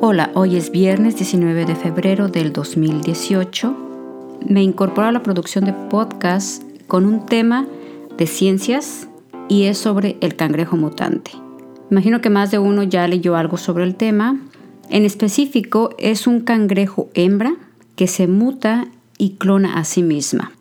[0.00, 3.76] Hola, hoy es viernes 19 de febrero del 2018.
[4.46, 7.66] Me incorporo a la producción de podcast con un tema
[8.16, 9.08] de ciencias
[9.48, 11.32] y es sobre el cangrejo mutante.
[11.90, 14.40] Imagino que más de uno ya leyó algo sobre el tema.
[14.88, 17.56] En específico, es un cangrejo hembra
[17.96, 18.86] que se muta
[19.18, 20.52] y clona a sí misma.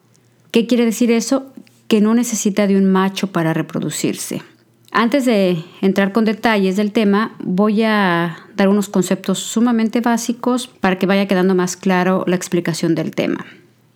[0.50, 1.46] ¿Qué quiere decir eso?
[1.88, 4.42] Que no necesita de un macho para reproducirse.
[4.92, 10.98] Antes de entrar con detalles del tema, voy a dar unos conceptos sumamente básicos para
[10.98, 13.46] que vaya quedando más claro la explicación del tema.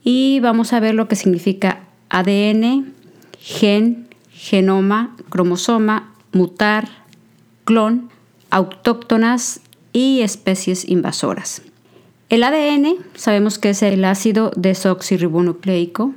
[0.03, 2.93] Y vamos a ver lo que significa ADN,
[3.39, 6.89] gen, genoma, cromosoma, mutar,
[7.63, 8.09] clon,
[8.49, 9.61] autóctonas
[9.93, 11.61] y especies invasoras.
[12.29, 16.13] El ADN sabemos que es el ácido desoxirribonucleico,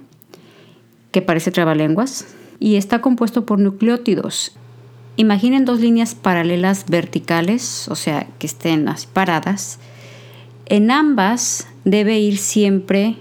[1.10, 4.52] que parece trabalenguas, y está compuesto por nucleótidos
[5.16, 9.78] Imaginen dos líneas paralelas verticales, o sea, que estén así paradas.
[10.66, 13.16] En ambas debe ir siempre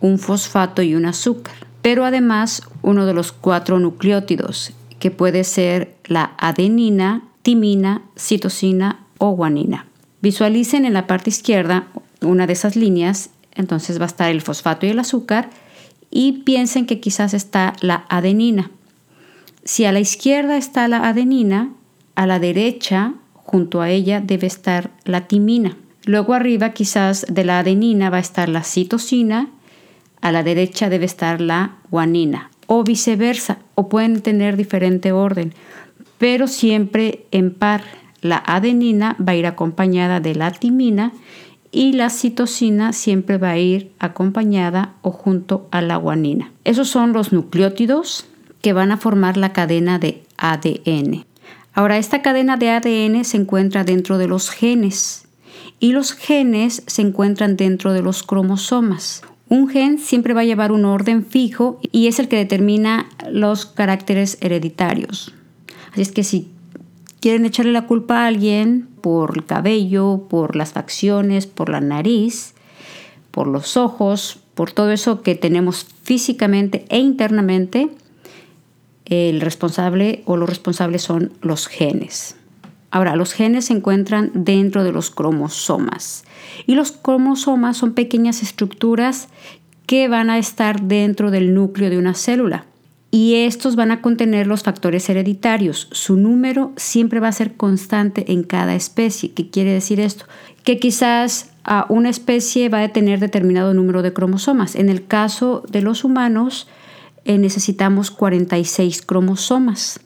[0.00, 5.94] un fosfato y un azúcar, pero además uno de los cuatro nucleótidos, que puede ser
[6.06, 9.86] la adenina, timina, citosina o guanina.
[10.22, 11.86] Visualicen en la parte izquierda
[12.20, 15.50] una de esas líneas, entonces va a estar el fosfato y el azúcar,
[16.10, 18.70] y piensen que quizás está la adenina.
[19.66, 21.72] Si a la izquierda está la adenina,
[22.14, 25.76] a la derecha, junto a ella, debe estar la timina.
[26.04, 29.48] Luego arriba quizás de la adenina va a estar la citosina,
[30.20, 35.52] a la derecha debe estar la guanina o viceversa, o pueden tener diferente orden,
[36.18, 37.82] pero siempre en par.
[38.20, 41.12] La adenina va a ir acompañada de la timina
[41.72, 46.52] y la citosina siempre va a ir acompañada o junto a la guanina.
[46.62, 48.26] Esos son los nucleótidos
[48.62, 51.24] que van a formar la cadena de ADN.
[51.74, 55.26] Ahora, esta cadena de ADN se encuentra dentro de los genes
[55.78, 59.22] y los genes se encuentran dentro de los cromosomas.
[59.48, 63.66] Un gen siempre va a llevar un orden fijo y es el que determina los
[63.66, 65.34] caracteres hereditarios.
[65.92, 66.50] Así es que si
[67.20, 72.54] quieren echarle la culpa a alguien por el cabello, por las facciones, por la nariz,
[73.30, 77.90] por los ojos, por todo eso que tenemos físicamente e internamente,
[79.06, 82.36] el responsable o los responsables son los genes.
[82.90, 86.24] Ahora, los genes se encuentran dentro de los cromosomas
[86.66, 89.28] y los cromosomas son pequeñas estructuras
[89.86, 92.66] que van a estar dentro del núcleo de una célula
[93.10, 95.88] y estos van a contener los factores hereditarios.
[95.92, 99.32] Su número siempre va a ser constante en cada especie.
[99.32, 100.26] ¿Qué quiere decir esto?
[100.64, 104.74] Que quizás a una especie va a tener determinado número de cromosomas.
[104.74, 106.68] En el caso de los humanos,
[107.26, 110.00] eh, necesitamos 46 cromosomas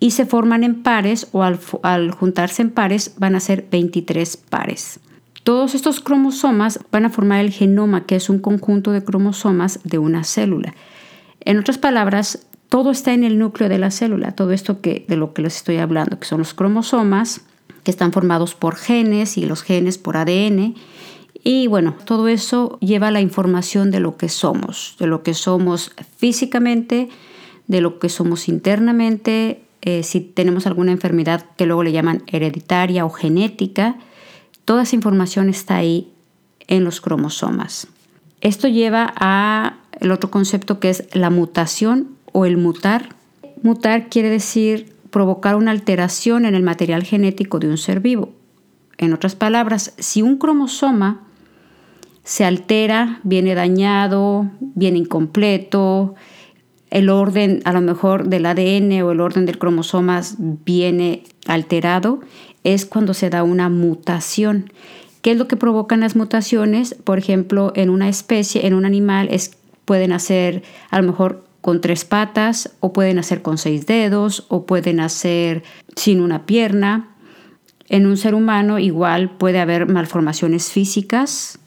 [0.00, 4.36] y se forman en pares o al, al juntarse en pares van a ser 23
[4.36, 4.98] pares.
[5.44, 9.98] Todos estos cromosomas van a formar el genoma, que es un conjunto de cromosomas de
[9.98, 10.74] una célula.
[11.40, 15.16] En otras palabras, todo está en el núcleo de la célula, todo esto que, de
[15.16, 17.42] lo que les estoy hablando, que son los cromosomas,
[17.84, 20.74] que están formados por genes y los genes por ADN,
[21.44, 25.92] y bueno, todo eso lleva la información de lo que somos, de lo que somos
[26.16, 27.08] físicamente,
[27.66, 33.04] de lo que somos internamente, eh, si tenemos alguna enfermedad que luego le llaman hereditaria
[33.04, 33.96] o genética,
[34.64, 36.12] toda esa información está ahí
[36.68, 37.88] en los cromosomas.
[38.40, 43.16] Esto lleva a el otro concepto que es la mutación o el mutar.
[43.62, 48.32] Mutar quiere decir provocar una alteración en el material genético de un ser vivo.
[48.98, 51.22] En otras palabras, si un cromosoma
[52.24, 56.14] se altera, viene dañado, viene incompleto,
[56.92, 62.20] el orden a lo mejor del ADN o el orden del cromosomas viene alterado,
[62.64, 64.70] es cuando se da una mutación.
[65.22, 66.94] ¿Qué es lo que provocan las mutaciones?
[67.02, 69.30] Por ejemplo, en una especie, en un animal,
[69.86, 74.66] pueden hacer a lo mejor con tres patas, o pueden hacer con seis dedos, o
[74.66, 75.62] pueden hacer
[75.96, 77.16] sin una pierna.
[77.88, 81.58] En un ser humano igual puede haber malformaciones físicas,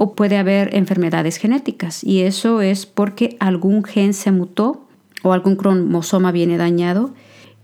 [0.00, 4.86] o puede haber enfermedades genéticas y eso es porque algún gen se mutó
[5.24, 7.14] o algún cromosoma viene dañado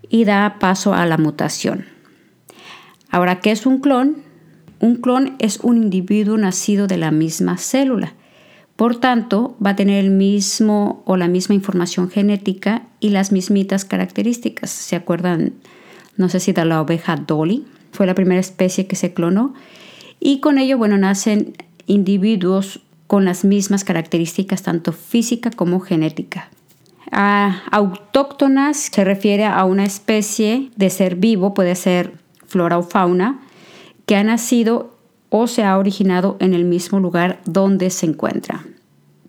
[0.08, 1.84] y da paso a la mutación.
[3.08, 4.16] Ahora, ¿qué es un clon?
[4.80, 8.14] Un clon es un individuo nacido de la misma célula.
[8.74, 13.84] Por tanto, va a tener el mismo o la misma información genética y las mismitas
[13.84, 14.70] características.
[14.70, 15.52] ¿Se acuerdan?
[16.16, 17.64] No sé si de la oveja Dolly.
[17.92, 19.54] Fue la primera especie que se clonó.
[20.18, 21.54] Y con ello, bueno, nacen
[21.86, 26.48] individuos con las mismas características tanto física como genética.
[27.10, 32.14] A autóctonas se refiere a una especie de ser vivo, puede ser
[32.46, 33.40] flora o fauna,
[34.06, 34.96] que ha nacido
[35.28, 38.64] o se ha originado en el mismo lugar donde se encuentra.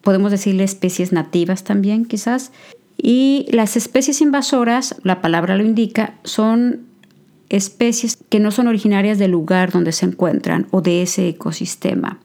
[0.02, 2.52] Podemos decirle especies nativas también quizás.
[2.98, 6.86] Y las especies invasoras, la palabra lo indica, son
[7.50, 12.20] especies que no son originarias del lugar donde se encuentran o de ese ecosistema.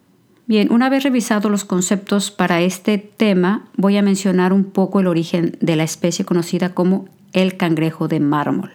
[0.51, 5.07] Bien, una vez revisados los conceptos para este tema, voy a mencionar un poco el
[5.07, 8.73] origen de la especie conocida como el cangrejo de mármol,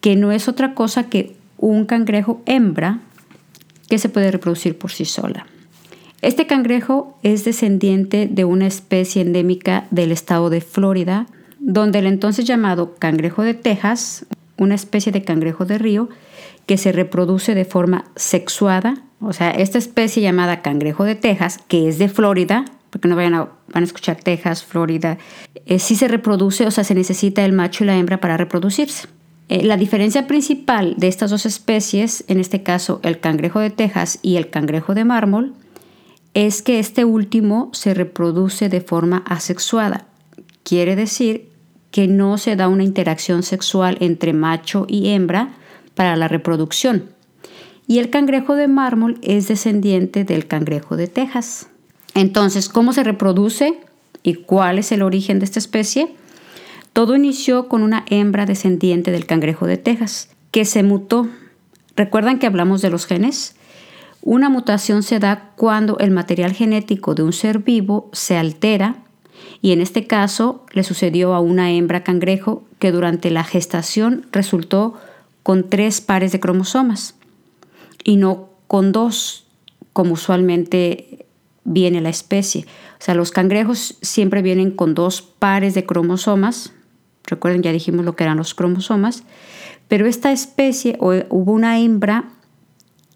[0.00, 3.00] que no es otra cosa que un cangrejo hembra
[3.88, 5.48] que se puede reproducir por sí sola.
[6.22, 11.26] Este cangrejo es descendiente de una especie endémica del estado de Florida,
[11.58, 14.26] donde el entonces llamado cangrejo de Texas,
[14.58, 16.08] una especie de cangrejo de río,
[16.66, 21.88] que se reproduce de forma sexuada, o sea, esta especie llamada cangrejo de Texas, que
[21.88, 25.18] es de Florida, porque no vayan a, van a escuchar Texas, Florida,
[25.66, 29.08] eh, sí se reproduce, o sea, se necesita el macho y la hembra para reproducirse.
[29.48, 34.18] Eh, la diferencia principal de estas dos especies, en este caso el cangrejo de Texas
[34.22, 35.54] y el cangrejo de mármol,
[36.34, 40.06] es que este último se reproduce de forma asexuada.
[40.62, 41.50] Quiere decir
[41.90, 45.54] que no se da una interacción sexual entre macho y hembra
[45.94, 47.13] para la reproducción.
[47.86, 51.68] Y el cangrejo de mármol es descendiente del cangrejo de Texas.
[52.14, 53.78] Entonces, ¿cómo se reproduce
[54.22, 56.14] y cuál es el origen de esta especie?
[56.94, 61.28] Todo inició con una hembra descendiente del cangrejo de Texas, que se mutó.
[61.96, 63.56] ¿Recuerdan que hablamos de los genes?
[64.22, 68.96] Una mutación se da cuando el material genético de un ser vivo se altera
[69.60, 74.94] y en este caso le sucedió a una hembra cangrejo que durante la gestación resultó
[75.42, 77.16] con tres pares de cromosomas
[78.04, 79.46] y no con dos,
[79.92, 81.26] como usualmente
[81.64, 82.66] viene la especie.
[83.00, 86.72] O sea, los cangrejos siempre vienen con dos pares de cromosomas,
[87.26, 89.22] Recuerden, ya dijimos lo que eran los cromosomas.
[89.88, 92.24] Pero esta especie, hubo una hembra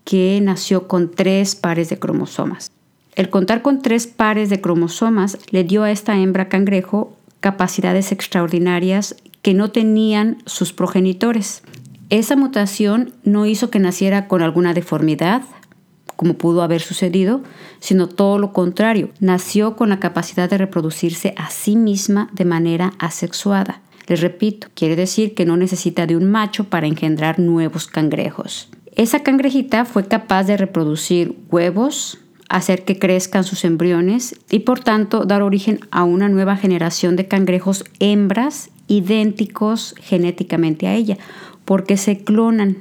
[0.05, 2.71] que nació con tres pares de cromosomas.
[3.15, 9.17] El contar con tres pares de cromosomas le dio a esta hembra cangrejo capacidades extraordinarias
[9.43, 11.63] que no tenían sus progenitores.
[12.11, 15.43] Esa mutación no hizo que naciera con alguna deformidad,
[16.17, 17.43] como pudo haber sucedido,
[17.81, 22.95] sino todo lo contrario, nació con la capacidad de reproducirse a sí misma de manera
[22.99, 23.83] asexuada.
[24.07, 28.71] Les repito, quiere decir que no necesita de un macho para engendrar nuevos cangrejos.
[28.97, 32.19] Esa cangrejita fue capaz de reproducir huevos,
[32.49, 37.29] hacer que crezcan sus embriones y por tanto dar origen a una nueva generación de
[37.29, 41.19] cangrejos hembras idénticos genéticamente a ella,
[41.69, 42.79] porque se clonan.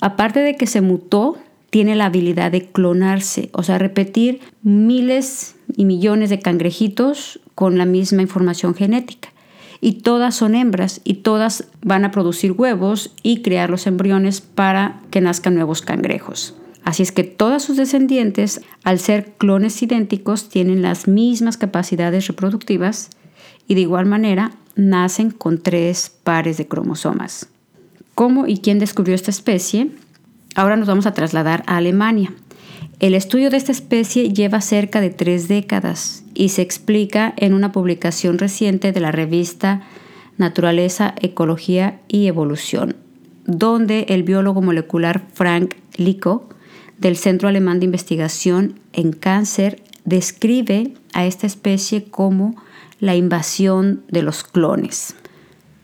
[0.00, 1.38] Aparte de que se mutó,
[1.70, 7.84] tiene la habilidad de clonarse, o sea, repetir miles y millones de cangrejitos con la
[7.84, 9.30] misma información genética
[9.80, 15.00] y todas son hembras y todas van a producir huevos y crear los embriones para
[15.10, 16.54] que nazcan nuevos cangrejos.
[16.84, 23.10] Así es que todas sus descendientes, al ser clones idénticos, tienen las mismas capacidades reproductivas
[23.66, 27.48] y de igual manera nacen con tres pares de cromosomas.
[28.18, 29.92] ¿Cómo y quién descubrió esta especie?
[30.56, 32.34] Ahora nos vamos a trasladar a Alemania.
[32.98, 37.70] El estudio de esta especie lleva cerca de tres décadas y se explica en una
[37.70, 39.82] publicación reciente de la revista
[40.36, 42.96] Naturaleza, Ecología y Evolución,
[43.46, 46.48] donde el biólogo molecular Frank Lico
[46.98, 52.56] del Centro Alemán de Investigación en Cáncer describe a esta especie como
[52.98, 55.14] la invasión de los clones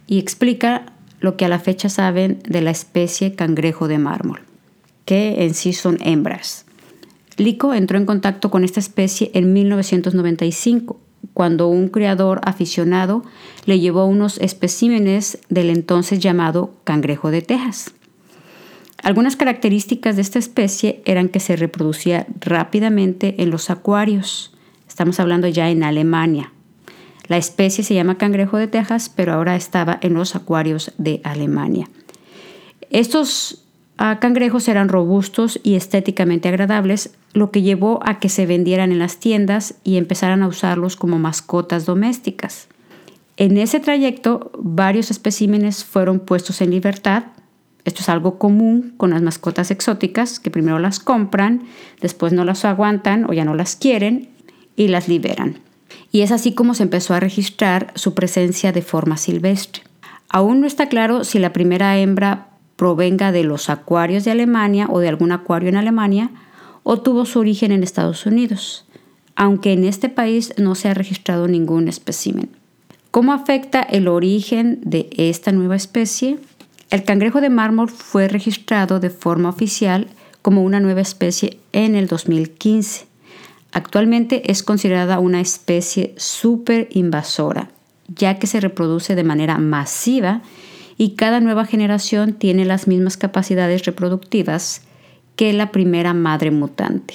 [0.09, 4.41] y explica lo que a la fecha saben de la especie cangrejo de mármol,
[5.05, 6.67] que en sí son hembras.
[7.37, 11.01] Lico entró en contacto con esta especie en 1995,
[11.33, 13.25] cuando un criador aficionado
[13.65, 17.93] le llevó unos especímenes del entonces llamado cangrejo de Texas.
[19.03, 24.55] Algunas características de esta especie eran que se reproducía rápidamente en los acuarios.
[24.89, 26.53] Estamos hablando ya en Alemania.
[27.27, 31.89] La especie se llama cangrejo de Texas, pero ahora estaba en los acuarios de Alemania.
[32.91, 33.65] Estos
[33.97, 39.19] cangrejos eran robustos y estéticamente agradables, lo que llevó a que se vendieran en las
[39.19, 42.69] tiendas y empezaran a usarlos como mascotas domésticas.
[43.37, 47.25] En ese trayecto, varios especímenes fueron puestos en libertad.
[47.85, 51.65] Esto es algo común con las mascotas exóticas, que primero las compran,
[52.01, 54.29] después no las aguantan o ya no las quieren
[54.77, 55.59] y las liberan.
[56.13, 59.83] Y es así como se empezó a registrar su presencia de forma silvestre.
[60.29, 65.01] Aún no está claro si la primera hembra provenga de los acuarios de Alemania o
[65.01, 66.31] de algún acuario en Alemania
[66.83, 68.85] o tuvo su origen en Estados Unidos,
[69.37, 72.51] aunque en este país no se ha registrado ningún espécimen.
[73.11, 76.39] ¿Cómo afecta el origen de esta nueva especie?
[76.91, 80.09] El cangrejo de mármol fue registrado de forma oficial
[80.43, 83.07] como una nueva especie en el 2015.
[83.75, 87.71] Actualmente es considerada una especie súper invasora,
[88.07, 90.43] ya que se reproduce de manera masiva
[90.97, 94.83] y cada nueva generación tiene las mismas capacidades reproductivas
[95.35, 97.15] que la primera madre mutante.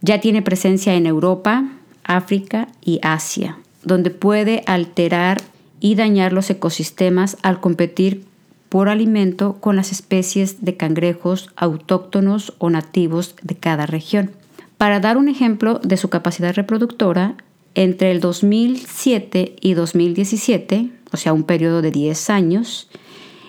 [0.00, 1.68] Ya tiene presencia en Europa,
[2.04, 5.42] África y Asia, donde puede alterar
[5.80, 8.24] y dañar los ecosistemas al competir
[8.68, 14.30] por alimento con las especies de cangrejos autóctonos o nativos de cada región.
[14.78, 17.36] Para dar un ejemplo de su capacidad reproductora,
[17.74, 22.88] entre el 2007 y 2017, o sea, un periodo de 10 años,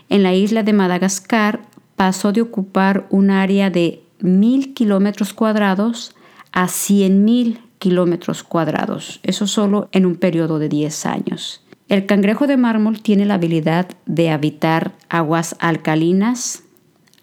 [0.09, 1.61] en la isla de Madagascar
[1.95, 6.15] pasó de ocupar un área de 1.000 kilómetros cuadrados
[6.51, 11.63] a 100.000 kilómetros cuadrados, eso solo en un periodo de 10 años.
[11.87, 16.63] El cangrejo de mármol tiene la habilidad de habitar aguas alcalinas,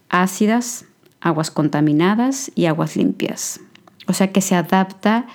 [0.09, 0.87] ácidas,
[1.21, 3.61] aguas contaminadas y aguas limpias.
[4.07, 5.27] O sea que se adapta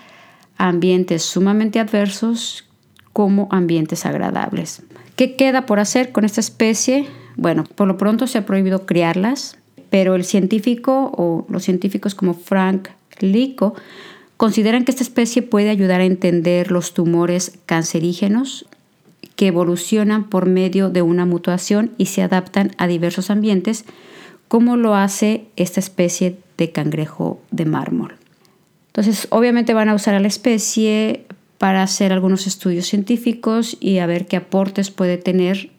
[0.58, 2.66] a ambientes sumamente adversos
[3.14, 4.84] como ambientes agradables.
[5.16, 7.08] ¿Qué queda por hacer con esta especie?
[7.36, 9.58] Bueno, por lo pronto se ha prohibido criarlas,
[9.90, 13.76] pero el científico o los científicos como Frank Lico
[14.38, 18.66] consideran que esta especie puede ayudar a entender los tumores cancerígenos
[19.36, 23.86] que evolucionan por medio de una mutación y se adaptan a diversos ambientes,
[24.48, 28.19] como lo hace esta especie de cangrejo de mármol.
[28.90, 31.26] Entonces, obviamente van a usar a la especie
[31.58, 35.70] para hacer algunos estudios científicos y a ver qué aportes puede tener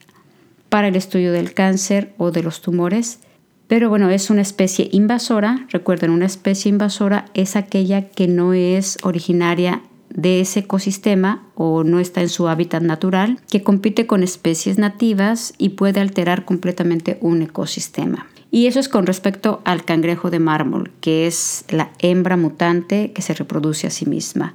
[0.69, 3.19] para el estudio del cáncer o de los tumores.
[3.67, 5.67] Pero bueno, es una especie invasora.
[5.71, 12.00] Recuerden, una especie invasora es aquella que no es originaria de ese ecosistema o no
[12.00, 17.43] está en su hábitat natural, que compite con especies nativas y puede alterar completamente un
[17.43, 18.26] ecosistema.
[18.50, 23.23] Y eso es con respecto al cangrejo de mármol, que es la hembra mutante que
[23.23, 24.54] se reproduce a sí misma.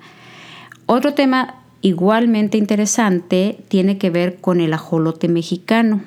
[0.85, 6.01] Otro tema igualmente interesante tiene que ver con el ajolote mexicano.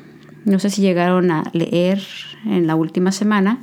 [0.44, 2.02] No sé si llegaron a leer
[2.44, 3.58] en la última semana,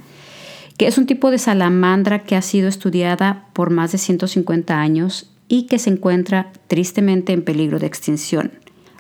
[0.78, 5.30] que es un tipo de salamandra que ha sido estudiada por más de 150 años
[5.48, 8.52] y que se encuentra tristemente en peligro de extinción.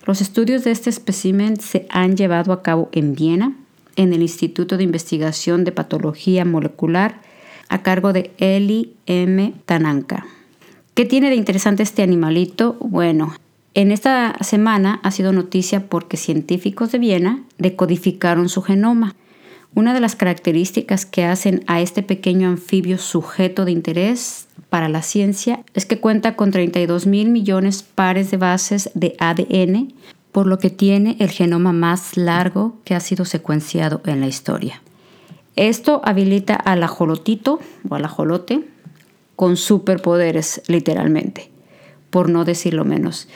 [0.05, 3.55] Los estudios de este espécimen se han llevado a cabo en Viena,
[3.95, 7.21] en el Instituto de Investigación de Patología Molecular
[7.69, 9.53] a cargo de Eli M.
[9.65, 10.25] Tananka.
[10.93, 12.77] ¿Qué tiene de interesante este animalito?
[12.79, 13.33] Bueno,
[13.73, 19.15] en esta semana ha sido noticia porque científicos de Viena decodificaron su genoma.
[19.73, 25.01] Una de las características que hacen a este pequeño anfibio sujeto de interés para la
[25.01, 29.93] ciencia es que cuenta con 32 mil millones pares de bases de ADN,
[30.35, 34.81] por lo que tiene el genoma más largo que ha sido secuenciado en la historia.
[35.55, 38.67] Esto habilita al ajolotito o al ajolote
[39.37, 41.51] con superpoderes, literalmente,
[42.09, 43.29] por no decirlo menos.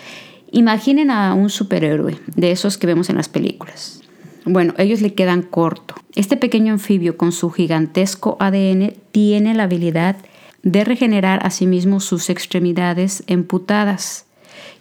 [0.52, 4.02] Imaginen a un superhéroe de esos que vemos en las películas.
[4.44, 5.96] Bueno, ellos le quedan corto.
[6.16, 10.18] Este pequeño anfibio con su gigantesco ADN tiene la habilidad
[10.64, 14.26] de regenerar a sí mismo sus extremidades emputadas,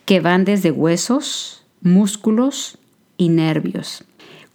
[0.05, 2.79] que van desde huesos, músculos
[3.17, 4.05] y nervios.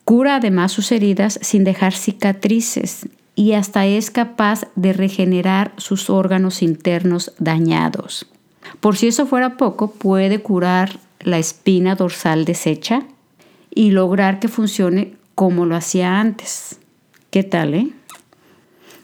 [0.05, 6.61] Cura además sus heridas sin dejar cicatrices y hasta es capaz de regenerar sus órganos
[6.61, 8.27] internos dañados.
[8.79, 13.03] Por si eso fuera poco, puede curar la espina dorsal deshecha
[13.73, 16.79] y lograr que funcione como lo hacía antes.
[17.31, 17.89] ¿Qué tal, eh?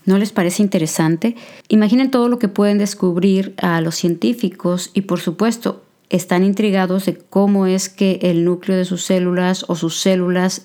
[0.06, 1.36] ¿No les parece interesante?
[1.68, 7.18] Imaginen todo lo que pueden descubrir a los científicos y por supuesto están intrigados de
[7.18, 10.64] cómo es que el núcleo de sus células o sus células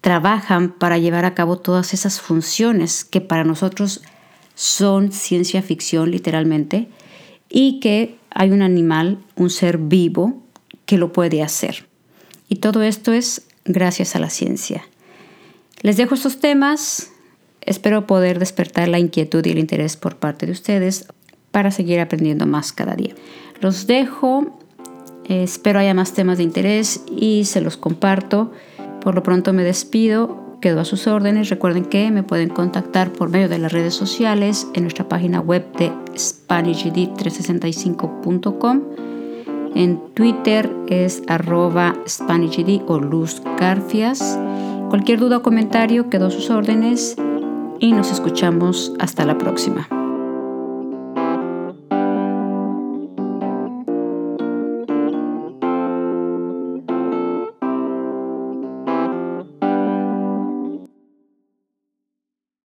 [0.00, 4.02] trabajan para llevar a cabo todas esas funciones que para nosotros
[4.54, 6.88] son ciencia ficción literalmente
[7.48, 10.42] y que hay un animal, un ser vivo
[10.86, 11.86] que lo puede hacer.
[12.48, 14.84] Y todo esto es gracias a la ciencia.
[15.80, 17.10] Les dejo estos temas,
[17.62, 21.06] espero poder despertar la inquietud y el interés por parte de ustedes
[21.50, 23.14] para seguir aprendiendo más cada día.
[23.60, 24.58] Los dejo
[25.28, 28.50] espero haya más temas de interés y se los comparto.
[29.00, 31.50] Por lo pronto me despido, quedo a sus órdenes.
[31.50, 35.66] Recuerden que me pueden contactar por medio de las redes sociales en nuestra página web
[35.76, 38.82] de SpanishGD365.com.
[39.74, 41.96] En Twitter es arroba
[42.86, 44.38] o Luz Garfias.
[44.88, 47.16] Cualquier duda o comentario quedo a sus órdenes
[47.80, 50.03] y nos escuchamos hasta la próxima.